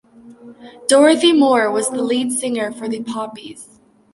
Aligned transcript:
Dorothy 0.87 1.31
Moore 1.31 1.69
was 1.69 1.91
the 1.91 2.01
lead 2.01 2.31
singer 2.31 2.71
for 2.71 2.89
The 2.89 3.03
Poppies. 3.03 3.79